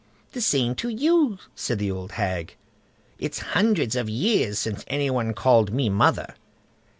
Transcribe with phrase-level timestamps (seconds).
[0.31, 2.55] "The same to you", said the old hag;
[3.19, 6.33] "it's hundreds of years since any one called me mother."